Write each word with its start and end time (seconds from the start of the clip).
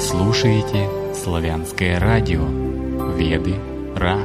Вы 0.00 0.06
слушаете 0.06 0.88
славянское 1.12 2.00
радио 2.00 2.40
Веды 3.18 3.52
Ра. 3.94 4.16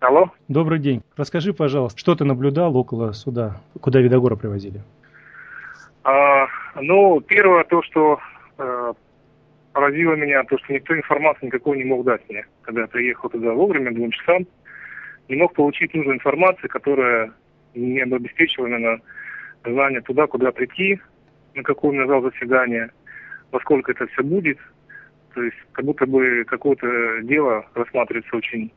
Алло. 0.00 0.30
Добрый 0.48 0.78
день. 0.78 1.02
Расскажи, 1.14 1.52
пожалуйста, 1.52 1.98
что 1.98 2.14
ты 2.14 2.24
наблюдал 2.24 2.74
около 2.74 3.12
суда, 3.12 3.60
куда 3.82 4.00
Видогора 4.00 4.36
привозили? 4.36 4.80
А, 6.04 6.46
ну, 6.76 7.20
первое 7.20 7.64
то, 7.64 7.82
что 7.82 8.18
э, 8.56 8.92
поразило 9.74 10.14
меня, 10.14 10.42
то, 10.44 10.56
что 10.56 10.72
никто 10.72 10.96
информации 10.96 11.44
никакой 11.44 11.76
не 11.76 11.84
мог 11.84 12.06
дать 12.06 12.22
мне. 12.30 12.46
Когда 12.62 12.80
я 12.80 12.86
приехал 12.86 13.28
туда 13.28 13.52
вовремя, 13.52 13.92
двум 13.92 14.10
часам, 14.10 14.46
не 15.28 15.36
мог 15.36 15.52
получить 15.52 15.92
нужную 15.92 16.16
информацию, 16.16 16.70
которая 16.70 17.34
мне 17.74 18.04
бы 18.06 18.16
обеспечила 18.16 18.66
именно 18.66 19.00
знание 19.64 20.00
туда, 20.00 20.26
куда 20.26 20.52
прийти, 20.52 21.00
на 21.54 21.62
какой 21.62 21.90
у 21.90 21.92
меня 21.92 22.06
зал 22.06 22.22
заседания, 22.22 22.90
во 23.50 23.60
сколько 23.60 23.92
это 23.92 24.06
все 24.08 24.22
будет. 24.22 24.58
То 25.34 25.42
есть 25.42 25.56
как 25.72 25.84
будто 25.84 26.06
бы 26.06 26.44
какое-то 26.46 26.86
дело 27.22 27.64
рассматривается 27.74 28.36
очень 28.36 28.70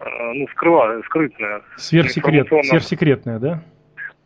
э, 0.00 0.04
ну, 0.34 0.46
скрыва, 0.48 1.02
скрытное. 1.06 1.62
Сверхсекрет, 1.76 2.48
сверхсекретное, 2.48 3.38
да? 3.38 3.62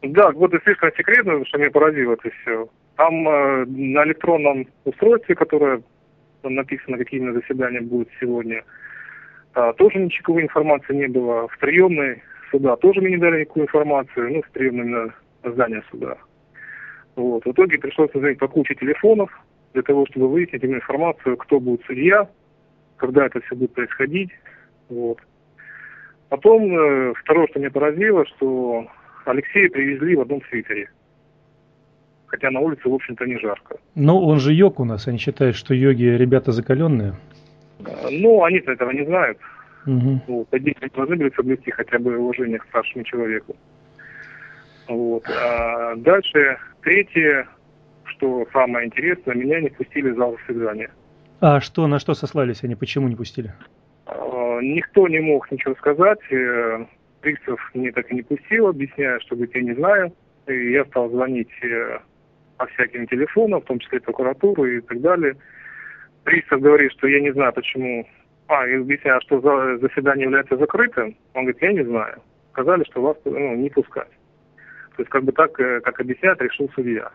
Да, 0.03 0.27
как 0.29 0.37
будто 0.37 0.61
слишком 0.65 0.91
секретно, 0.97 1.45
что 1.47 1.59
меня 1.59 1.70
поразило 1.70 2.15
это 2.15 2.31
все. 2.43 2.69
Там 2.97 3.27
э, 3.27 3.65
на 3.67 4.05
электронном 4.05 4.67
устройстве, 4.84 5.34
которое 5.34 5.83
написано, 6.43 6.98
какие 6.98 7.20
на 7.20 7.33
заседания 7.33 7.81
будут 7.81 8.09
сегодня, 8.20 8.64
э, 9.55 9.73
тоже 9.79 9.98
никакой 9.98 10.42
информации 10.42 10.95
не 10.95 11.07
было. 11.07 11.48
В 11.48 11.59
приемной 11.59 12.23
суда 12.53 12.77
тоже 12.77 13.00
мне 13.00 13.12
не 13.12 13.17
дали 13.17 13.41
никакую 13.41 13.64
информацию, 13.64 14.33
ну, 14.34 14.42
приемной 14.53 14.84
на 15.42 15.50
здание 15.50 15.83
суда. 15.91 16.17
Вот. 17.17 17.45
В 17.45 17.50
итоге 17.50 17.78
пришлось 17.78 18.12
звонить 18.12 18.39
по 18.39 18.47
куче 18.47 18.75
телефонов 18.77 19.31
для 19.72 19.83
того, 19.83 20.06
чтобы 20.06 20.28
выяснить 20.28 20.62
именно 20.62 20.77
информацию, 20.77 21.36
кто 21.36 21.58
будет 21.58 21.83
судья, 21.86 22.28
когда 22.97 23.27
это 23.27 23.41
все 23.41 23.56
будет 23.56 23.73
происходить. 23.73 24.30
Вот. 24.89 25.19
Потом, 26.28 26.62
э, 26.73 27.12
второе, 27.17 27.48
что 27.48 27.58
меня 27.58 27.70
поразило, 27.70 28.25
что 28.27 28.86
Алексея 29.25 29.69
привезли 29.69 30.14
в 30.14 30.20
одном 30.20 30.42
свитере 30.48 30.89
хотя 32.33 32.50
на 32.50 32.61
улице, 32.61 32.89
в 32.89 32.95
общем-то, 32.95 33.27
не 33.27 33.39
жарко. 33.39 33.77
Но 33.95 34.19
он 34.25 34.41
же 34.41 34.55
йог 34.55 34.80
у 34.80 34.84
нас, 34.84 35.06
они 35.06 35.19
считают, 35.19 35.55
что 35.55 35.75
йоги 35.75 36.05
ребята 36.05 36.50
закаленные. 36.50 37.12
Ну, 38.11 38.42
они-то 38.45 38.73
этого 38.73 38.91
не 38.91 39.05
знают. 39.05 39.39
Угу. 39.86 40.20
Вот, 40.28 40.48
должны 40.94 41.16
были 41.16 41.33
соблюсти 41.34 41.70
хотя 41.70 41.98
бы 41.98 42.16
уважение 42.16 42.58
к 42.58 42.66
старшему 42.66 43.05
человеку. 43.05 43.56
Вот. 44.89 45.24
А 45.28 45.97
дальше, 45.97 46.58
третье, 46.83 47.48
что 48.05 48.47
самое 48.52 48.86
интересное, 48.86 49.34
меня 49.34 49.61
не 49.61 49.70
пустили 49.70 50.11
в 50.11 50.16
зал 50.16 50.36
заседания. 50.47 50.91
А 51.41 51.61
что, 51.61 51.86
на 51.86 51.98
что 51.98 52.14
сослались 52.14 52.62
они, 52.62 52.77
почему 52.77 53.08
не 53.08 53.16
пустили? 53.16 53.52
А, 54.06 54.61
никто 54.61 55.08
не 55.08 55.20
мог 55.20 55.50
ничего 55.50 55.74
сказать. 55.74 56.20
Э, 56.30 56.84
Пристав 57.20 57.58
мне 57.74 57.92
так 57.92 58.11
и 58.11 58.14
не 58.17 58.22
пустил, 58.22 58.69
объясняя, 58.69 59.19
что 59.20 59.36
говорит, 59.36 59.55
я 59.55 59.62
не 59.62 59.74
знаю. 59.74 60.12
И 60.46 60.72
я 60.72 60.84
стал 60.86 61.08
звонить 61.11 61.50
э, 61.62 61.98
по 62.58 62.67
всяким 62.67 63.06
телефонам, 63.06 63.61
в 63.61 63.64
том 63.64 63.78
числе 63.78 64.00
прокуратуру 64.00 64.64
и 64.67 64.80
так 64.80 65.00
далее. 65.00 65.36
Пристав 66.24 66.61
говорит, 66.61 66.92
что 66.92 67.06
я 67.06 67.20
не 67.20 67.33
знаю, 67.33 67.52
почему... 67.52 68.06
А, 68.48 68.67
и 68.67 68.75
объясняю, 68.75 69.21
что 69.23 69.41
заседание 69.79 70.25
является 70.25 70.57
закрытым. 70.57 71.17
Он 71.35 71.45
говорит, 71.45 71.62
я 71.62 71.73
не 71.73 71.85
знаю. 71.85 72.21
Сказали, 72.53 72.85
что 72.85 73.01
вас 73.01 73.17
ну, 73.25 73.55
не 73.55 73.70
пускать. 73.70 74.11
То 74.97 75.03
есть 75.03 75.11
как 75.11 75.25
бы 75.25 75.33
так, 75.33 75.58
э, 75.58 75.80
как 75.80 76.01
объяснять, 76.01 76.41
решил 76.41 76.69
судья. 76.75 77.11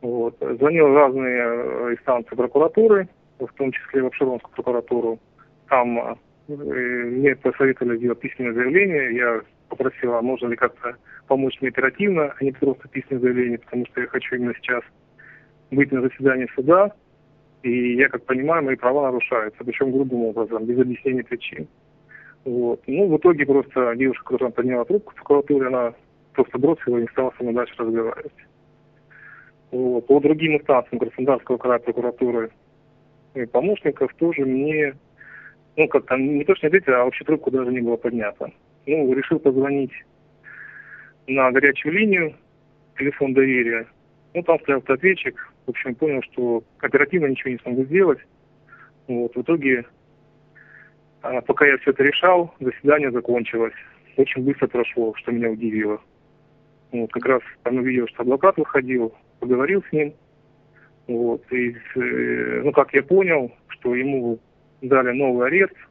Вот. 0.00 0.36
Звонил 0.40 0.92
разные 0.92 1.42
э, 1.44 1.92
инстанции 1.92 2.34
прокуратуры, 2.34 3.08
в 3.38 3.52
том 3.54 3.70
числе 3.70 4.02
в 4.02 4.06
Обширонскую 4.06 4.52
прокуратуру. 4.54 5.20
Там 5.68 5.98
э, 5.98 6.14
мне 6.48 7.36
посоветовали 7.36 7.98
сделать 7.98 8.18
письменное 8.18 8.54
заявление. 8.54 9.14
Я 9.14 9.40
попросил, 9.68 10.14
а 10.14 10.22
можно 10.22 10.48
ли 10.48 10.56
как-то 10.56 10.96
помочь 11.28 11.58
мне 11.60 11.70
оперативно, 11.70 12.34
а 12.38 12.44
не 12.44 12.52
просто 12.52 12.88
письменное 12.88 13.22
заявление, 13.22 13.58
потому 13.58 13.86
что 13.86 14.00
я 14.00 14.06
хочу 14.08 14.36
именно 14.36 14.54
сейчас 14.54 14.82
быть 15.70 15.92
на 15.92 16.02
заседании 16.02 16.48
суда, 16.54 16.92
и 17.64 17.94
я, 17.96 18.10
как 18.10 18.24
понимаю, 18.26 18.62
мои 18.62 18.76
права 18.76 19.04
нарушаются, 19.04 19.64
причем 19.64 19.90
грубым 19.90 20.24
образом, 20.24 20.66
без 20.66 20.78
объяснения 20.78 21.24
причин. 21.24 21.66
Вот. 22.44 22.82
Ну, 22.86 23.08
в 23.08 23.16
итоге 23.16 23.46
просто 23.46 23.94
девушка, 23.96 24.24
которая 24.24 24.50
подняла 24.50 24.84
трубку 24.84 25.12
в 25.12 25.14
прокуратуре, 25.14 25.68
она 25.68 25.94
просто 26.34 26.58
бросила 26.58 26.98
и 26.98 27.02
не 27.02 27.08
стала 27.08 27.32
со 27.36 27.42
мной 27.42 27.54
дальше 27.54 27.74
разговаривать. 27.78 28.32
Вот. 29.70 30.06
По 30.06 30.20
другим 30.20 30.56
инстанциям 30.56 30.98
Краснодарского 30.98 31.56
края 31.56 31.78
прокуратуры 31.78 32.50
и 33.34 33.46
помощников 33.46 34.12
тоже 34.14 34.44
мне, 34.44 34.94
ну, 35.76 35.88
как-то 35.88 36.18
не 36.18 36.44
то, 36.44 36.54
что 36.56 36.68
не 36.68 36.78
а 36.86 37.04
вообще 37.04 37.24
трубку 37.24 37.50
даже 37.50 37.72
не 37.72 37.80
было 37.80 37.96
поднято. 37.96 38.52
Ну, 38.86 39.14
решил 39.14 39.38
позвонить 39.38 39.92
на 41.26 41.50
горячую 41.50 41.94
линию, 41.94 42.34
телефон 42.98 43.32
доверия. 43.32 43.86
Ну, 44.34 44.42
там 44.42 44.60
стоял 44.60 44.80
автоответчик. 44.80 45.53
В 45.66 45.70
общем, 45.70 45.94
понял, 45.94 46.22
что 46.22 46.62
оперативно 46.80 47.26
ничего 47.26 47.50
не 47.50 47.58
смогу 47.58 47.84
сделать. 47.84 48.18
Вот, 49.08 49.34
в 49.34 49.42
итоге, 49.42 49.84
а, 51.22 51.40
пока 51.42 51.66
я 51.66 51.78
все 51.78 51.90
это 51.90 52.02
решал, 52.02 52.54
заседание 52.60 53.10
закончилось. 53.10 53.74
Очень 54.16 54.44
быстро 54.44 54.66
прошло, 54.68 55.14
что 55.16 55.32
меня 55.32 55.50
удивило. 55.50 56.00
Вот, 56.92 57.10
как 57.12 57.24
раз 57.26 57.42
там 57.62 57.76
увидел, 57.76 58.06
что 58.08 58.22
адвокат 58.22 58.56
выходил, 58.56 59.14
поговорил 59.40 59.82
с 59.88 59.92
ним. 59.92 60.14
Вот, 61.06 61.42
и, 61.52 61.76
э, 61.96 62.62
ну, 62.64 62.72
как 62.72 62.94
я 62.94 63.02
понял, 63.02 63.52
что 63.68 63.94
ему 63.94 64.38
дали 64.80 65.12
новый 65.12 65.46
арест– 65.46 65.76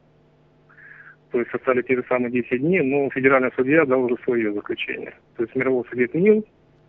то 1.34 1.40
есть 1.40 1.52
остали 1.52 1.82
те 1.82 1.96
же 1.96 2.06
самые 2.08 2.32
10 2.32 2.62
дней, 2.62 2.82
но 2.82 3.10
федеральный 3.10 3.50
судья 3.56 3.86
дал 3.86 4.04
уже 4.04 4.18
свое 4.24 4.54
заключение. 4.54 5.16
То 5.36 5.42
есть 5.42 5.56
мировой 5.56 5.84
суд 5.90 6.00
отменил 6.00 6.46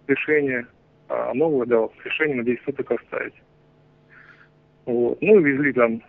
решение, 0.07 0.67
а 1.15 1.35
новое 1.35 1.67
дал 1.67 1.93
решение 2.05 2.37
на 2.37 2.45
10 2.45 2.65
суток 2.65 2.91
оставить. 2.93 3.35
Вот. 4.87 5.19
Ну, 5.21 5.41
везли 5.41 5.73
там 5.73 6.03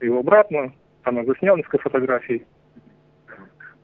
его 0.00 0.20
обратно, 0.20 0.72
она 1.02 1.24
заснял 1.24 1.56
несколько 1.56 1.78
фотографий. 1.78 2.44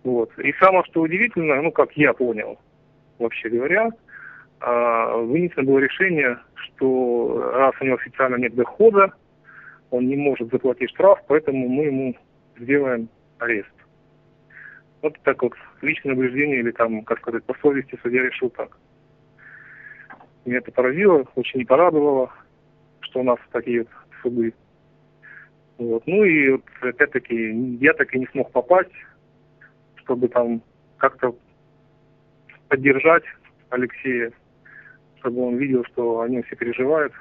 Вот. 0.04 0.36
И 0.38 0.52
самое, 0.54 0.84
что 0.84 1.02
удивительно, 1.02 1.62
ну, 1.62 1.70
как 1.70 1.92
я 1.92 2.12
понял, 2.12 2.58
вообще 3.18 3.48
говоря, 3.48 3.90
а, 4.60 5.16
вынесено 5.16 5.64
было 5.64 5.78
решение, 5.78 6.38
что 6.54 7.52
раз 7.54 7.74
у 7.80 7.84
него 7.84 7.96
официально 7.96 8.36
нет 8.36 8.54
дохода, 8.54 9.12
он 9.90 10.06
не 10.08 10.16
может 10.16 10.50
заплатить 10.50 10.90
штраф, 10.90 11.20
поэтому 11.28 11.68
мы 11.68 11.84
ему 11.84 12.16
сделаем 12.58 13.08
арест. 13.38 13.72
Вот 15.02 15.18
так 15.24 15.42
вот, 15.42 15.52
личное 15.80 16.14
наблюдение 16.14 16.60
или 16.60 16.70
там, 16.70 17.02
как 17.02 17.18
сказать, 17.18 17.44
по 17.44 17.54
совести 17.60 17.98
судья 18.02 18.22
решил 18.22 18.50
так. 18.50 18.76
Меня 20.44 20.58
это 20.58 20.72
поразило, 20.72 21.24
очень 21.36 21.60
не 21.60 21.64
порадовало, 21.64 22.30
что 23.00 23.20
у 23.20 23.22
нас 23.22 23.38
такие 23.52 23.86
суды. 24.22 24.52
Вот. 25.78 26.02
Ну 26.06 26.24
и 26.24 26.50
вот 26.50 26.62
опять-таки 26.80 27.76
я 27.80 27.92
так 27.92 28.14
и 28.14 28.18
не 28.18 28.26
смог 28.26 28.50
попасть, 28.50 28.92
чтобы 29.96 30.28
там 30.28 30.62
как-то 30.98 31.34
поддержать 32.68 33.24
Алексея, 33.70 34.32
чтобы 35.18 35.46
он 35.46 35.56
видел, 35.56 35.84
что 35.84 36.20
они 36.20 36.42
все 36.42 36.56
переживают. 36.56 37.12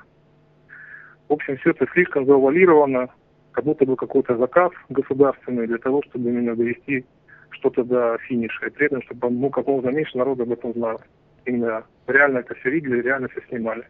В 1.30 1.34
общем, 1.34 1.58
все 1.58 1.72
это 1.72 1.88
слишком 1.94 2.26
завуалировано, 2.26 3.10
как 3.52 3.64
будто 3.64 3.86
бы 3.86 3.96
какой-то 3.96 4.38
заказ 4.38 4.72
государственный 4.90 5.68
для 5.68 5.78
того, 5.78 6.02
чтобы 6.04 6.30
именно 6.30 6.56
довести 6.56 7.06
что-то 7.52 7.84
до 7.84 8.18
финиша. 8.28 8.68
И 8.68 8.70
при 8.70 8.88
этом, 8.88 9.02
чтобы 9.04 9.30
ну, 9.30 9.50
как 9.50 9.68
можно 9.68 9.90
меньше 9.90 10.18
народа 10.18 10.44
об 10.44 10.52
этом 10.52 10.74
знало. 10.74 11.02
Именно 11.46 11.84
реально 12.08 12.40
это 12.40 12.56
все 12.56 12.70
видели, 12.70 13.02
реально 13.02 13.28
все 13.30 13.42
снимали. 13.50 13.88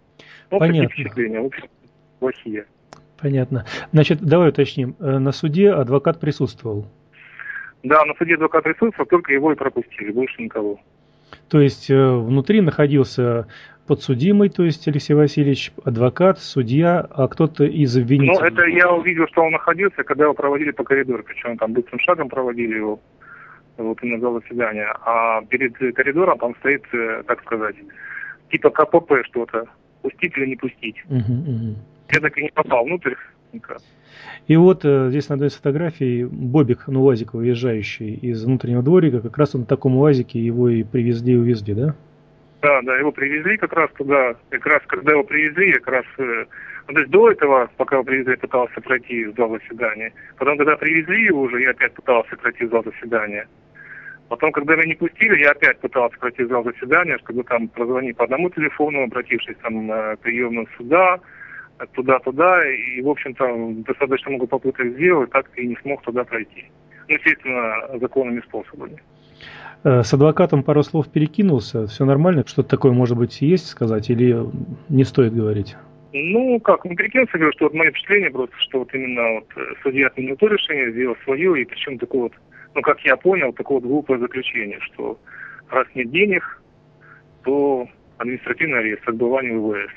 Ну, 0.49 0.59
Понятно. 0.59 0.87
такие 0.87 1.03
впечатления, 1.05 1.41
в 1.41 1.45
общем, 1.45 1.63
плохие. 2.19 2.65
Понятно. 3.19 3.65
Значит, 3.91 4.21
давай 4.21 4.49
уточним. 4.49 4.95
Э, 4.99 5.19
на 5.19 5.31
суде 5.31 5.71
адвокат 5.71 6.19
присутствовал? 6.19 6.87
Да, 7.83 8.03
на 8.05 8.13
суде 8.15 8.35
адвокат 8.35 8.63
присутствовал, 8.63 9.07
только 9.07 9.33
его 9.33 9.51
и 9.51 9.55
пропустили, 9.55 10.11
больше 10.11 10.41
никого. 10.41 10.79
То 11.49 11.59
есть 11.61 11.89
э, 11.89 11.95
внутри 11.95 12.61
находился 12.61 13.47
подсудимый, 13.87 14.49
то 14.49 14.63
есть 14.63 14.87
Алексей 14.87 15.13
Васильевич, 15.13 15.73
адвокат, 15.83 16.39
судья, 16.39 16.99
а 16.99 17.27
кто-то 17.27 17.65
из 17.65 17.95
обвинителей? 17.97 18.39
Ну, 18.39 18.45
это 18.45 18.65
я 18.67 18.91
увидел, 18.91 19.27
что 19.27 19.43
он 19.43 19.51
находился, 19.51 20.03
когда 20.03 20.25
его 20.25 20.33
проводили 20.33 20.71
по 20.71 20.83
коридору, 20.83 21.23
причем 21.23 21.57
там 21.57 21.73
быстрым 21.73 21.99
шагом 21.99 22.29
проводили 22.29 22.75
его, 22.75 22.99
вот 23.81 24.01
именно 24.01 24.19
зал 24.19 24.41
заседания. 24.41 24.93
А 25.05 25.41
перед 25.43 25.77
коридором 25.95 26.37
там 26.39 26.55
стоит, 26.57 26.83
э, 26.93 27.23
так 27.27 27.41
сказать, 27.41 27.75
типа 28.49 28.69
КПП 28.69 29.13
что-то, 29.25 29.65
пустить 30.01 30.37
или 30.37 30.47
не 30.47 30.55
пустить. 30.55 30.97
Угу, 31.09 31.17
угу. 31.17 31.75
Я 32.09 32.19
так 32.19 32.37
и 32.37 32.43
не 32.43 32.49
попал 32.49 32.85
внутрь. 32.85 33.15
И 34.47 34.55
вот 34.55 34.85
э, 34.85 35.09
здесь 35.09 35.29
на 35.29 35.35
одной 35.35 35.49
из 35.49 35.55
фотографий 35.55 36.25
Бобик, 36.25 36.87
ну, 36.87 37.03
УАЗик, 37.03 37.33
выезжающий 37.33 38.13
из 38.15 38.43
внутреннего 38.43 38.81
дворика, 38.81 39.21
как 39.21 39.37
раз 39.37 39.55
он 39.55 39.61
на 39.61 39.67
таком 39.67 39.97
УАЗике 39.97 40.39
его 40.39 40.69
и 40.69 40.83
привезли 40.83 41.33
и 41.33 41.37
увезли, 41.37 41.73
да? 41.73 41.95
Да, 42.61 42.81
да, 42.83 42.97
его 42.97 43.11
привезли 43.11 43.57
как 43.57 43.73
раз 43.73 43.89
туда, 43.97 44.35
как 44.49 44.65
раз 44.65 44.81
когда 44.87 45.13
его 45.13 45.23
привезли, 45.23 45.73
как 45.73 45.87
раз, 45.87 46.05
э, 46.17 46.45
ну, 46.87 46.93
то 46.93 46.99
есть 46.99 47.11
до 47.11 47.31
этого, 47.31 47.69
пока 47.77 47.95
его 47.95 48.03
привезли, 48.03 48.35
пытался 48.35 48.79
пройти 48.81 49.25
в 49.25 49.35
зал 49.35 49.49
заседания. 49.49 50.13
Потом, 50.37 50.57
когда 50.57 50.75
привезли 50.77 51.25
его 51.25 51.41
уже, 51.41 51.61
я 51.61 51.71
опять 51.71 51.93
пытался 51.93 52.35
пройти 52.37 52.65
в 52.65 52.69
зал 52.69 52.83
заседания. 52.83 53.47
Потом, 54.31 54.53
когда 54.53 54.77
меня 54.77 54.87
не 54.87 54.95
пустили, 54.95 55.41
я 55.41 55.51
опять 55.51 55.77
пытался 55.79 56.17
пройти 56.17 56.43
в 56.43 56.47
зал 56.47 56.63
заседания, 56.63 57.17
чтобы 57.17 57.43
там 57.43 57.67
прозвонить 57.67 58.15
по 58.15 58.23
одному 58.23 58.49
телефону, 58.49 59.03
обратившись 59.03 59.57
там 59.61 59.87
на 59.87 60.15
приемную 60.21 60.67
суда, 60.77 61.19
туда-туда, 61.91 62.65
и, 62.65 63.01
в 63.01 63.09
общем-то, 63.09 63.83
достаточно 63.85 64.29
много 64.31 64.47
попыток 64.47 64.87
сделал, 64.93 65.27
так 65.27 65.49
и 65.57 65.67
не 65.67 65.75
смог 65.81 66.01
туда 66.03 66.23
пройти. 66.23 66.63
Ну, 67.09 67.15
естественно, 67.15 67.99
законными 67.99 68.39
способами. 68.47 69.03
Э, 69.83 70.01
с 70.01 70.13
адвокатом 70.13 70.63
пару 70.63 70.83
слов 70.83 71.11
перекинулся, 71.11 71.87
все 71.87 72.05
нормально? 72.05 72.45
Что-то 72.47 72.69
такое, 72.69 72.93
может 72.93 73.17
быть, 73.17 73.41
есть 73.41 73.67
сказать 73.67 74.09
или 74.09 74.37
не 74.87 75.03
стоит 75.03 75.35
говорить? 75.35 75.75
Ну, 76.13 76.57
как, 76.61 76.85
не 76.85 76.95
перекинулся, 76.95 77.33
говорю, 77.33 77.51
что 77.51 77.65
вот 77.65 77.73
мое 77.73 77.91
впечатление 77.91 78.31
просто, 78.31 78.55
что 78.59 78.79
вот 78.79 78.93
именно 78.93 79.41
вот 79.41 79.47
э, 79.57 79.73
судья 79.83 80.07
отменил 80.07 80.37
то 80.37 80.47
решение, 80.47 80.93
сделал 80.93 81.17
свое, 81.25 81.61
и 81.61 81.65
причем 81.65 81.99
такое 81.99 82.21
вот, 82.21 82.33
ну, 82.73 82.81
как 82.81 82.99
я 83.01 83.17
понял, 83.17 83.53
такое 83.53 83.79
вот 83.79 83.87
глупое 83.87 84.19
заключение, 84.19 84.79
что 84.81 85.17
раз 85.69 85.87
нет 85.95 86.09
денег, 86.11 86.61
то 87.43 87.87
административный 88.17 88.79
арест, 88.79 89.07
отбывание 89.07 89.57
ВВС. 89.57 89.91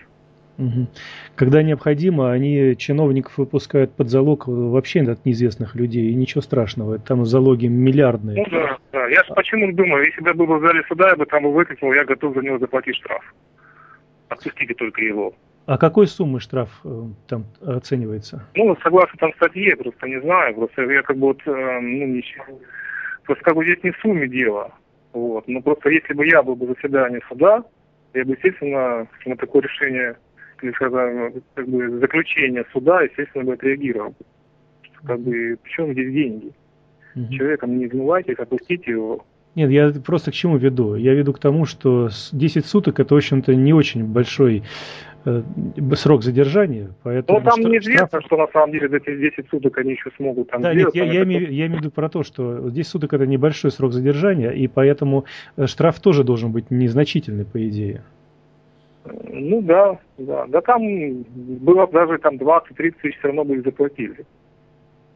Угу. 0.56 0.87
Когда 1.35 1.62
необходимо, 1.62 2.31
они 2.31 2.76
чиновников 2.76 3.38
выпускают 3.38 3.93
под 3.93 4.09
залог 4.09 4.47
вообще 4.47 5.00
от 5.00 5.25
неизвестных 5.25 5.75
людей, 5.75 6.11
и 6.11 6.15
ничего 6.15 6.43
страшного, 6.43 6.99
там 6.99 7.25
залоги 7.25 7.67
миллиардные. 7.67 8.37
Ну 8.37 8.47
да, 8.50 8.79
да. 8.93 9.06
Я 9.09 9.23
почему 9.35 9.73
думаю, 9.73 10.06
если 10.06 10.21
бы 10.21 10.29
я 10.29 10.35
был 10.35 10.47
в 10.47 10.61
зале 10.61 10.82
суда, 10.88 11.09
я 11.11 11.17
бы 11.17 11.26
там 11.26 11.50
выкатил, 11.50 11.93
я 11.93 12.05
готов 12.05 12.35
за 12.35 12.43
него 12.43 12.59
заплатить 12.59 12.97
штраф. 12.97 13.35
Отпустите 14.29 14.75
только 14.75 15.03
его. 15.03 15.35
А 15.66 15.78
какой 15.78 16.06
суммы 16.06 16.40
штраф 16.40 16.69
э, 16.84 16.88
там 17.26 17.46
оценивается? 17.64 18.46
Ну, 18.55 18.76
согласно 18.82 19.19
там 19.19 19.32
статье, 19.34 19.75
просто 19.76 20.06
не 20.06 20.20
знаю, 20.20 20.55
просто 20.55 20.82
я 20.82 21.02
как 21.02 21.16
бы 21.16 21.28
вот, 21.28 21.40
э, 21.46 21.81
ну, 21.81 22.06
ничего, 22.06 22.44
просто 23.25 23.43
как 23.44 23.55
бы 23.55 23.64
здесь 23.64 23.82
не 23.82 23.90
в 23.90 23.96
сумме 23.99 24.28
дело, 24.28 24.72
вот, 25.14 25.49
но 25.49 25.62
просто 25.62 25.88
если 25.88 26.12
бы 26.12 26.26
я 26.26 26.43
был 26.43 26.55
бы 26.55 26.66
в 26.66 26.75
заседании 26.75 27.22
суда, 27.28 27.64
я 28.12 28.25
бы, 28.25 28.32
естественно, 28.32 29.08
на 29.25 29.37
такое 29.37 29.62
решение 29.62 30.16
или, 30.62 30.72
скажем, 30.72 31.43
как 31.55 31.69
бы 31.69 31.99
заключение 31.99 32.64
суда, 32.72 33.02
естественно, 33.02 33.44
бы 33.44 33.55
отреагировал. 33.55 34.14
Как 35.05 35.20
бы, 35.20 35.58
причем 35.62 35.93
здесь 35.93 36.12
деньги? 36.12 36.52
Угу. 37.14 37.32
Человеком 37.32 37.78
не 37.78 37.87
измывайтесь, 37.87 38.38
опустите 38.38 38.93
его. 38.93 39.25
Нет, 39.55 39.71
я 39.71 39.93
просто 40.05 40.31
к 40.31 40.35
чему 40.35 40.56
веду? 40.56 40.97
Я 40.97 41.15
веду 41.15 41.33
к 41.33 41.39
тому, 41.39 41.65
что 41.65 42.09
10 42.33 42.67
суток 42.67 42.99
это, 42.99 43.15
в 43.15 43.19
общем-то, 43.19 43.55
не 43.55 43.73
очень 43.73 44.05
большой 44.05 44.65
э, 45.25 45.43
срок 45.95 46.25
задержания, 46.25 46.91
поэтому... 47.05 47.39
Ну, 47.39 47.45
там 47.45 47.61
штраф... 47.61 47.73
неизвестно, 47.73 48.21
что 48.21 48.37
на 48.37 48.49
самом 48.49 48.73
деле 48.73 48.89
за 48.89 48.97
эти 48.97 49.17
10 49.17 49.49
суток 49.49 49.79
они 49.79 49.93
еще 49.93 50.11
смогут 50.17 50.51
там 50.51 50.61
да, 50.61 50.75
сделать. 50.75 50.95
Нет, 50.95 51.06
я, 51.06 51.12
я, 51.12 51.23
имею, 51.23 51.53
я 51.53 51.67
имею 51.67 51.79
в 51.79 51.81
виду 51.83 51.91
про 51.93 52.09
то, 52.09 52.25
что 52.25 52.69
10 52.69 52.91
суток 52.91 53.12
это 53.12 53.27
небольшой 53.27 53.71
срок 53.71 53.93
задержания, 53.93 54.51
и 54.51 54.67
поэтому 54.67 55.25
э, 55.57 55.67
штраф 55.67 56.00
тоже 56.00 56.25
должен 56.25 56.50
быть 56.50 56.71
незначительный, 56.71 57.45
по 57.45 57.65
идее. 57.69 58.03
Ну 59.05 59.62
да, 59.62 59.99
да. 60.19 60.47
Да 60.49 60.61
там 60.62 60.83
было 61.27 61.87
даже 61.87 62.19
там 62.19 62.37
20-30 62.37 62.95
тысяч 63.03 63.19
все 63.19 63.29
равно 63.29 63.45
бы 63.45 63.57
их 63.57 63.65
заплатили. 63.65 64.25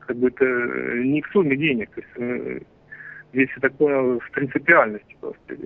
Как 0.01 0.17
бы 0.17 0.29
это 0.29 0.45
не 0.45 1.23
к 1.23 1.29
сумме 1.29 1.57
денег. 1.57 1.91
То 1.91 2.01
есть, 2.01 2.65
э, 3.33 3.37
здесь, 3.37 3.49
я 3.57 3.61
так 3.61 3.75
понял, 3.75 4.21
в 4.21 4.31
принципиальности 4.31 5.17
просто. 5.21 5.57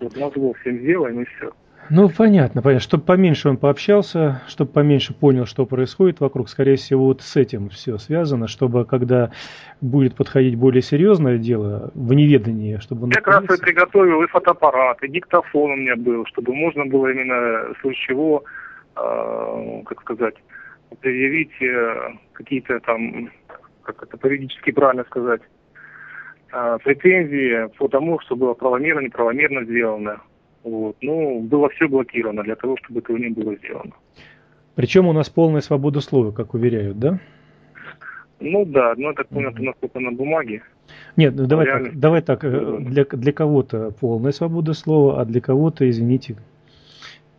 Вот 0.00 0.16
мозгов 0.16 0.58
всем 0.58 0.78
сделаем 0.78 1.20
и 1.20 1.24
все. 1.24 1.52
Ну, 1.90 2.08
понятно, 2.08 2.62
понятно. 2.62 2.80
Чтобы 2.80 3.04
поменьше 3.04 3.48
он 3.48 3.56
пообщался, 3.56 4.42
чтобы 4.46 4.70
поменьше 4.70 5.12
понял, 5.12 5.44
что 5.44 5.66
происходит 5.66 6.20
вокруг, 6.20 6.48
скорее 6.48 6.76
всего, 6.76 7.06
вот 7.06 7.20
с 7.20 7.36
этим 7.36 7.68
все 7.68 7.98
связано, 7.98 8.46
чтобы 8.46 8.84
когда 8.84 9.32
будет 9.80 10.14
подходить 10.14 10.54
более 10.56 10.82
серьезное 10.82 11.36
дело 11.36 11.90
в 11.94 12.12
неведании, 12.12 12.76
чтобы 12.78 13.04
он... 13.04 13.10
Я 13.10 13.20
как 13.20 13.48
раз 13.48 13.58
и 13.58 13.62
приготовил 13.62 14.22
и 14.22 14.28
фотоаппарат, 14.28 15.02
и 15.02 15.08
диктофон 15.08 15.72
у 15.72 15.76
меня 15.76 15.96
был, 15.96 16.24
чтобы 16.26 16.54
можно 16.54 16.86
было 16.86 17.10
именно 17.10 17.74
в 17.74 17.80
случае 17.80 18.06
чего, 18.06 18.44
э, 18.96 19.82
как 19.86 20.00
сказать, 20.02 20.34
предъявить 21.00 21.60
э, 21.60 22.12
какие-то 22.34 22.78
там, 22.80 23.30
как 23.82 24.04
это 24.04 24.16
по-юридически 24.16 24.70
правильно 24.70 25.04
сказать, 25.04 25.40
э, 26.52 26.78
претензии 26.84 27.68
по 27.78 27.88
тому, 27.88 28.20
что 28.20 28.36
было 28.36 28.54
правомерно, 28.54 29.00
неправомерно 29.00 29.64
сделано. 29.64 30.20
Вот. 30.62 30.96
Ну, 31.00 31.40
было 31.40 31.68
все 31.70 31.88
блокировано 31.88 32.42
для 32.42 32.56
того, 32.56 32.76
чтобы 32.78 33.00
этого 33.00 33.16
не 33.16 33.28
было 33.28 33.56
сделано. 33.56 33.92
Причем 34.74 35.06
у 35.06 35.12
нас 35.12 35.28
полная 35.28 35.60
свобода 35.60 36.00
слова, 36.00 36.32
как 36.32 36.54
уверяют, 36.54 36.98
да? 36.98 37.18
Ну 38.40 38.64
да, 38.64 38.94
но 38.96 39.12
так 39.12 39.28
понял, 39.28 39.50
это 39.50 39.62
насколько 39.62 40.00
на 40.00 40.12
бумаге. 40.12 40.62
Нет, 41.16 41.34
ну, 41.36 41.46
давай 41.46 41.66
так, 41.66 41.98
давай 41.98 42.22
так, 42.22 42.44
э, 42.44 42.78
для, 42.80 43.04
для 43.04 43.32
кого-то 43.32 43.90
полная 44.00 44.32
свобода 44.32 44.72
слова, 44.72 45.20
а 45.20 45.24
для 45.24 45.40
кого-то, 45.40 45.88
извините, 45.88 46.36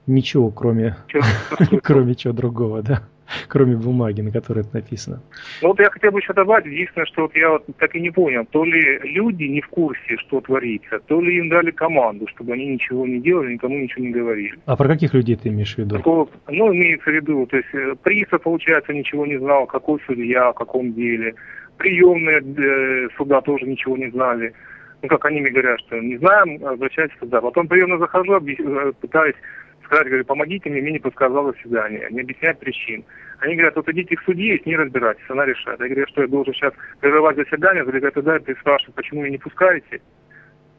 ничего, 0.06 0.52
кроме, 0.52 0.96
кроме 1.84 2.16
чего 2.16 2.34
другого, 2.34 2.84
да 2.84 3.02
кроме 3.48 3.76
бумаги, 3.76 4.22
на 4.22 4.32
которой 4.32 4.62
это 4.62 4.76
написано. 4.76 5.22
Ну 5.62 5.70
вот 5.70 5.80
я 5.80 5.90
хотел 5.90 6.12
бы 6.12 6.20
еще 6.20 6.34
добавить, 6.34 6.66
единственное, 6.66 7.06
что 7.06 7.24
вот 7.24 7.36
я 7.36 7.50
вот 7.50 7.66
так 7.78 7.96
и 7.96 8.02
не 8.02 8.12
понял, 8.12 8.46
то 8.50 8.64
ли 8.64 9.00
люди 9.04 9.44
не 9.44 9.62
в 9.62 9.68
курсе, 9.68 10.18
что 10.18 10.42
творится, 10.42 11.00
то 11.00 11.22
ли 11.22 11.38
им 11.38 11.50
дали 11.50 11.72
команду, 11.72 12.28
чтобы 12.28 12.54
они 12.54 12.66
ничего 12.68 13.06
не 13.06 13.20
делали, 13.20 13.54
никому 13.54 13.78
ничего 13.78 14.06
не 14.06 14.12
говорили. 14.12 14.54
А 14.66 14.76
про 14.76 14.88
каких 14.88 15.14
людей 15.14 15.36
ты 15.36 15.50
имеешь 15.50 15.76
в 15.76 15.78
виду? 15.78 15.98
Такого, 15.98 16.30
ну, 16.48 16.74
имеется 16.74 17.10
в 17.10 17.14
виду, 17.14 17.46
то 17.46 17.58
есть 17.58 17.74
э, 17.74 17.96
пристав, 18.04 18.42
получается, 18.42 18.94
ничего 18.94 19.26
не 19.26 19.38
знал, 19.38 19.66
какой 19.66 20.00
судья, 20.06 20.52
в 20.52 20.56
каком 20.56 20.94
деле. 20.94 21.36
Приемные 21.78 22.42
э, 22.42 23.10
суда 23.18 23.42
тоже 23.42 23.66
ничего 23.66 23.98
не 23.98 24.10
знали 24.12 24.54
ну, 25.02 25.08
как 25.08 25.26
они 25.26 25.42
мне 25.42 25.50
говорят, 25.50 25.80
что 25.80 26.00
не 26.00 26.18
знаем, 26.18 26.64
обращайтесь 26.64 27.18
туда. 27.20 27.42
Потом 27.42 27.68
приемно 27.68 27.98
захожу, 27.98 28.34
э, 28.38 28.92
пытаюсь 29.02 29.36
сказать, 29.92 30.08
говорю, 30.08 30.24
помогите 30.24 30.70
мне, 30.70 30.82
мне 30.82 30.94
не 30.94 31.00
подсказало 31.00 31.52
заседание, 31.52 32.08
не 32.12 32.22
объяснять 32.22 32.58
причин. 32.60 33.04
Они 33.40 33.56
говорят, 33.56 33.76
вот 33.76 33.90
идите 33.90 34.16
к 34.16 34.24
судье 34.24 34.56
и 34.56 34.62
с 34.62 34.66
ней 34.66 34.78
разбирайтесь, 34.78 35.24
она 35.28 35.46
решает. 35.46 35.82
Я 35.82 35.88
говорю, 35.88 36.08
что 36.08 36.22
я 36.22 36.28
должен 36.28 36.54
сейчас 36.54 36.74
прерывать 37.02 37.36
заседание, 37.36 37.84
залегать 37.84 38.14
туда 38.14 38.38
и 38.38 38.56
спрашивают, 38.56 38.96
почему 38.96 39.22
вы 39.22 39.30
не 39.30 39.38
пускаете. 39.38 40.02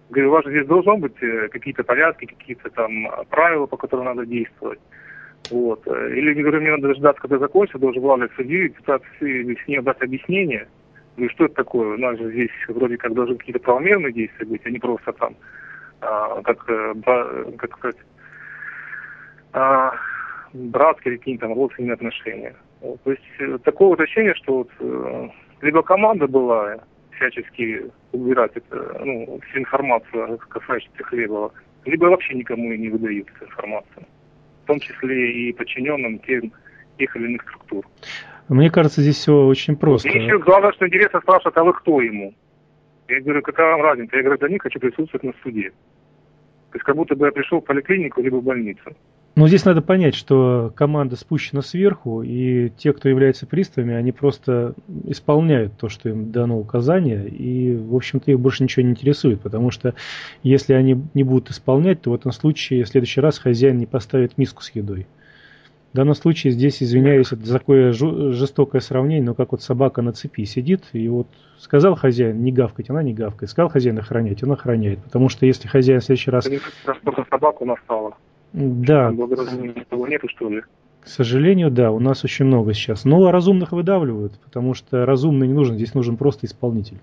Говорю, 0.08 0.30
у 0.30 0.32
вас 0.32 0.44
же 0.44 0.50
здесь 0.50 0.66
должны 0.66 0.96
быть 0.96 1.22
э, 1.22 1.48
какие-то 1.48 1.84
порядки, 1.84 2.24
какие-то 2.24 2.70
там 2.70 3.06
правила, 3.28 3.66
по 3.66 3.76
которым 3.76 4.06
надо 4.06 4.24
действовать. 4.24 4.80
Вот. 5.50 5.86
Или, 5.86 6.40
говорю, 6.40 6.60
мне 6.60 6.70
надо 6.70 6.88
дождаться, 6.88 7.20
когда 7.20 7.38
закончится, 7.38 7.78
должен 7.78 8.00
главный 8.00 8.30
судью 8.36 8.66
и 8.66 8.68
пытаться 8.70 9.08
с 9.18 9.22
ней 9.22 9.80
дать 9.80 10.00
объяснение. 10.00 10.68
Говорю, 11.16 11.32
что 11.34 11.44
это 11.44 11.54
такое? 11.56 11.96
У 11.96 11.98
нас 11.98 12.16
же 12.18 12.30
здесь 12.30 12.50
вроде 12.68 12.96
как 12.96 13.12
должны 13.12 13.36
какие-то 13.36 13.60
правомерные 13.60 14.12
действия 14.12 14.46
быть, 14.46 14.62
а 14.64 14.70
не 14.70 14.78
просто 14.78 15.12
там, 15.12 15.36
а, 16.00 16.40
как, 16.42 16.64
э, 16.68 16.94
как 17.58 17.76
сказать, 17.76 17.96
а, 19.52 19.92
братские 20.52 21.18
какие-то 21.18 21.46
там 21.46 21.54
родственные 21.54 21.94
отношения. 21.94 22.54
Вот, 22.80 23.00
то 23.02 23.10
есть 23.10 23.22
э, 23.38 23.58
такое 23.64 23.88
вот 23.88 24.00
ощущение, 24.00 24.34
что 24.34 24.58
вот, 24.58 24.70
э, 24.80 25.28
либо 25.60 25.82
команда 25.82 26.26
была 26.26 26.78
всячески 27.12 27.90
убирать 28.12 28.52
это, 28.54 29.00
ну, 29.04 29.40
всю 29.48 29.60
информацию, 29.60 30.38
касающуюся 30.48 31.04
Хлебова, 31.04 31.52
либо 31.84 32.06
вообще 32.06 32.34
никому 32.34 32.72
и 32.72 32.78
не 32.78 32.88
выдают 32.88 33.28
эту 33.36 33.44
информацию. 33.44 34.06
В 34.64 34.66
том 34.66 34.80
числе 34.80 35.32
и 35.32 35.52
подчиненным 35.52 36.18
тем, 36.20 36.52
тех 36.98 37.16
или 37.16 37.26
иных 37.26 37.42
структур. 37.42 37.86
Мне 38.48 38.70
кажется, 38.70 39.02
здесь 39.02 39.16
все 39.16 39.46
очень 39.46 39.76
просто. 39.76 40.08
Мне 40.08 40.26
еще 40.26 40.38
главное, 40.38 40.72
что 40.72 40.86
интересно 40.86 41.20
спрашивают, 41.20 41.56
а 41.56 41.64
вы 41.64 41.72
кто 41.72 42.00
ему? 42.00 42.34
Я 43.08 43.20
говорю, 43.20 43.42
какая 43.42 43.72
вам 43.72 43.82
разница? 43.82 44.16
Я 44.16 44.22
гражданин, 44.22 44.58
хочу 44.58 44.80
присутствовать 44.80 45.24
на 45.24 45.32
суде. 45.42 45.70
То 46.70 46.76
есть 46.76 46.84
как 46.84 46.96
будто 46.96 47.14
бы 47.14 47.26
я 47.26 47.32
пришел 47.32 47.60
в 47.60 47.64
поликлинику 47.64 48.22
либо 48.22 48.36
в 48.36 48.44
больницу. 48.44 48.96
Но 49.34 49.48
здесь 49.48 49.64
надо 49.64 49.80
понять, 49.80 50.14
что 50.14 50.72
команда 50.74 51.16
спущена 51.16 51.62
сверху, 51.62 52.22
и 52.22 52.68
те, 52.76 52.92
кто 52.92 53.08
является 53.08 53.46
приставами, 53.46 53.94
они 53.94 54.12
просто 54.12 54.74
исполняют 55.06 55.72
то, 55.78 55.88
что 55.88 56.10
им 56.10 56.30
дано 56.30 56.58
указание, 56.58 57.26
и, 57.28 57.74
в 57.74 57.94
общем-то, 57.96 58.30
их 58.30 58.38
больше 58.38 58.62
ничего 58.62 58.84
не 58.84 58.90
интересует, 58.90 59.40
потому 59.40 59.70
что 59.70 59.94
если 60.42 60.74
они 60.74 61.02
не 61.14 61.22
будут 61.22 61.50
исполнять, 61.50 62.02
то 62.02 62.10
в 62.10 62.14
этом 62.14 62.30
случае 62.30 62.84
в 62.84 62.88
следующий 62.88 63.22
раз 63.22 63.38
хозяин 63.38 63.78
не 63.78 63.86
поставит 63.86 64.36
миску 64.36 64.62
с 64.62 64.70
едой. 64.70 65.06
В 65.92 65.96
данном 65.96 66.14
случае 66.14 66.52
здесь, 66.52 66.82
извиняюсь, 66.82 67.32
это 67.32 67.50
такое 67.50 67.92
жестокое 67.92 68.82
сравнение, 68.82 69.24
но 69.24 69.34
как 69.34 69.52
вот 69.52 69.62
собака 69.62 70.02
на 70.02 70.12
цепи 70.12 70.44
сидит, 70.44 70.84
и 70.92 71.08
вот 71.08 71.26
сказал 71.58 71.94
хозяин 71.94 72.42
не 72.42 72.52
гавкать, 72.52 72.90
она 72.90 73.02
не 73.02 73.14
гавкает, 73.14 73.50
сказал 73.50 73.70
хозяин 73.70 73.98
охранять, 73.98 74.42
он 74.42 74.52
охраняет, 74.52 75.02
потому 75.04 75.30
что 75.30 75.46
если 75.46 75.68
хозяин 75.68 76.00
в 76.00 76.04
следующий 76.04 76.30
раз... 76.30 76.48
Собаку 77.30 77.64
настала. 77.64 78.14
Да. 78.52 79.10
Благоразумения 79.10 79.84
того 79.88 80.06
нету, 80.06 80.28
что 80.28 80.50
ли? 80.50 80.62
К 81.00 81.06
сожалению, 81.06 81.70
да, 81.70 81.90
у 81.90 81.98
нас 81.98 82.22
очень 82.24 82.44
много 82.44 82.74
сейчас. 82.74 83.04
Но 83.04 83.30
разумных 83.30 83.72
выдавливают, 83.72 84.38
потому 84.40 84.74
что 84.74 85.04
разумный 85.04 85.48
не 85.48 85.54
нужен, 85.54 85.76
здесь 85.76 85.94
нужен 85.94 86.16
просто 86.16 86.46
исполнитель. 86.46 86.98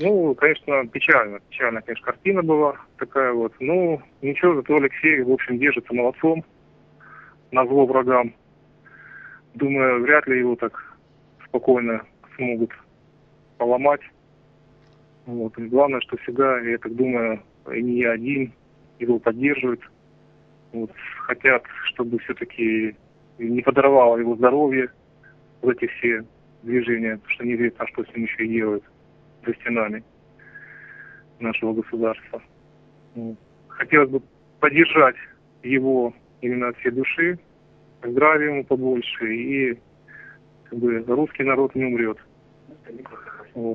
Ну, 0.00 0.34
конечно, 0.34 0.86
печально. 0.86 1.40
Печальная, 1.50 1.82
конечно, 1.82 2.06
картина 2.06 2.42
была 2.42 2.76
такая 2.96 3.32
вот. 3.32 3.52
Ну, 3.58 4.00
ничего, 4.22 4.54
зато 4.54 4.76
Алексей, 4.76 5.22
в 5.22 5.30
общем, 5.32 5.58
держится 5.58 5.92
молодцом 5.92 6.44
на 7.50 7.66
зло 7.66 7.84
врагам. 7.84 8.32
Думаю, 9.54 10.02
вряд 10.02 10.26
ли 10.28 10.38
его 10.38 10.54
так 10.54 10.96
спокойно 11.44 12.02
смогут 12.36 12.70
поломать. 13.58 14.02
Вот. 15.26 15.58
И 15.58 15.62
главное, 15.62 16.00
что 16.00 16.16
всегда, 16.18 16.60
я 16.60 16.78
так 16.78 16.94
думаю, 16.94 17.42
и 17.74 17.82
не 17.82 17.98
я 17.98 18.12
один, 18.12 18.52
его 19.00 19.18
поддерживают. 19.18 19.80
Вот. 20.72 20.90
Хотят, 21.26 21.64
чтобы 21.84 22.18
все-таки 22.18 22.96
не 23.38 23.62
подорвало 23.62 24.18
его 24.18 24.36
здоровье, 24.36 24.90
вот 25.62 25.76
эти 25.76 25.90
все 25.92 26.24
движения, 26.62 27.16
потому 27.16 27.34
что 27.34 27.46
неизвестно, 27.46 27.86
что 27.88 28.04
с 28.04 28.14
ним 28.14 28.24
еще 28.24 28.44
и 28.44 28.48
делают 28.48 28.84
за 29.46 29.54
стенами 29.54 30.02
нашего 31.40 31.72
государства. 31.72 32.42
Хотелось 33.68 34.10
бы 34.10 34.22
поддержать 34.60 35.16
его 35.62 36.12
именно 36.40 36.68
от 36.68 36.76
всей 36.78 36.90
души, 36.90 37.38
здравия 38.02 38.48
ему 38.48 38.64
побольше, 38.64 39.34
и 39.34 39.78
как 40.64 40.78
бы 40.78 41.04
русский 41.06 41.44
народ 41.44 41.74
не 41.74 41.84
умрет. 41.84 42.18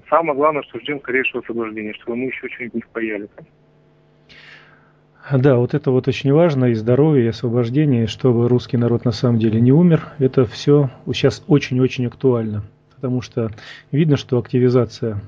Самое 0.09 0.35
главное, 0.37 0.63
что 0.63 0.79
ждем 0.79 0.99
скорейшего 0.99 1.41
освобождения, 1.41 1.93
чтобы 1.93 2.17
мы 2.17 2.25
еще 2.27 2.47
что-нибудь 2.49 2.85
не. 2.85 3.43
Да, 5.31 5.55
вот 5.55 5.73
это 5.73 5.89
вот 5.89 6.09
очень 6.09 6.33
важно, 6.33 6.65
и 6.65 6.73
здоровье, 6.73 7.25
и 7.25 7.29
освобождение, 7.29 8.07
чтобы 8.07 8.49
русский 8.49 8.75
народ 8.75 9.05
на 9.05 9.13
самом 9.13 9.39
деле 9.39 9.61
не 9.61 9.71
умер. 9.71 10.09
Это 10.19 10.45
все 10.45 10.89
сейчас 11.05 11.43
очень-очень 11.47 12.07
актуально, 12.07 12.63
потому 12.95 13.21
что 13.21 13.49
видно, 13.91 14.17
что 14.17 14.37
активизация 14.37 15.21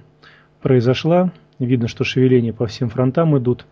произошла, 0.62 1.32
видно, 1.60 1.88
что 1.88 2.04
шевеления 2.04 2.52
по 2.52 2.68
всем 2.68 2.90
фронтам 2.90 3.38
идут. 3.38 3.66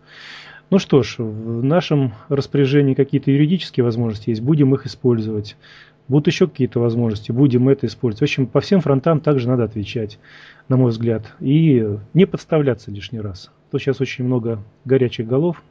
Ну 0.70 0.78
что 0.78 1.02
ж, 1.02 1.16
в 1.18 1.62
нашем 1.62 2.14
распоряжении 2.30 2.94
какие-то 2.94 3.30
юридические 3.30 3.84
возможности 3.84 4.30
есть, 4.30 4.40
будем 4.40 4.74
их 4.74 4.86
использовать. 4.86 5.58
Будут 6.08 6.26
еще 6.28 6.48
какие-то 6.48 6.80
возможности, 6.80 7.32
будем 7.32 7.68
это 7.68 7.86
использовать. 7.86 8.20
В 8.20 8.22
общем, 8.32 8.46
по 8.46 8.60
всем 8.60 8.80
фронтам 8.80 9.20
также 9.20 9.46
надо 9.46 9.64
отвечать, 9.64 10.18
на 10.68 10.78
мой 10.78 10.90
взгляд. 10.90 11.34
И 11.40 11.86
не 12.14 12.24
подставляться 12.26 12.90
лишний 12.90 13.20
раз. 13.20 13.50
То 13.70 13.78
сейчас 13.78 14.00
очень 14.00 14.24
много 14.24 14.62
горячих 14.84 15.26
голов, 15.26 15.62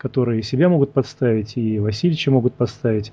которые 0.00 0.42
себя 0.42 0.68
могут 0.68 0.92
подставить, 0.92 1.56
и 1.56 1.78
Васильевича 1.78 2.30
могут 2.30 2.54
подставить. 2.54 3.12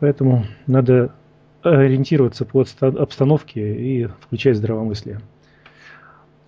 Поэтому 0.00 0.44
надо 0.66 1.14
ориентироваться 1.62 2.44
по 2.44 2.64
обстановке 2.80 3.76
и 3.76 4.06
включать 4.06 4.56
здравомыслие. 4.56 5.20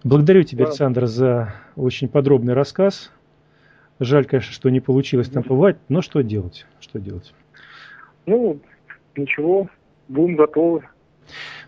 Благодарю 0.02 0.42
тебя, 0.42 0.66
Александр, 0.66 1.06
за 1.06 1.54
очень 1.76 2.08
подробный 2.08 2.54
рассказ. 2.54 3.12
Жаль, 4.00 4.24
конечно, 4.24 4.52
что 4.52 4.70
не 4.70 4.80
получилось 4.80 5.28
там 5.28 5.42
побывать, 5.42 5.76
но 5.88 6.02
что 6.02 6.22
делать? 6.22 6.66
Что 6.80 6.98
делать? 6.98 7.32
Ну, 8.26 8.58
ничего, 9.16 9.68
будем 10.08 10.36
готовы. 10.36 10.82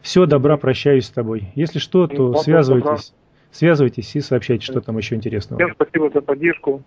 Все, 0.01 0.27
добра, 0.27 0.57
прощаюсь 0.57 1.07
с 1.07 1.11
тобой. 1.11 1.53
Если 1.55 1.79
что, 1.79 2.07
то 2.07 2.29
ну, 2.29 2.39
связывайтесь. 2.39 3.11
Добра. 3.11 3.21
Связывайтесь 3.53 4.15
и 4.17 4.21
сообщайте, 4.21 4.65
что 4.65 4.81
там 4.81 4.99
еще 4.99 5.15
интересного. 5.15 5.63
Всем 5.63 5.75
спасибо 5.75 6.11
за 6.11 6.21
поддержку. 6.21 6.83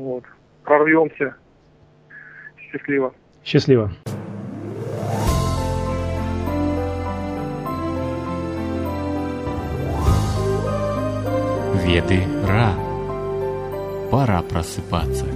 Вот. 0.00 0.24
Прорвемся. 0.64 1.36
Счастливо. 2.56 3.12
Счастливо. 3.44 3.90
Веды 11.84 12.24
Ра. 12.48 12.72
Пора 14.10 14.40
просыпаться. 14.40 15.26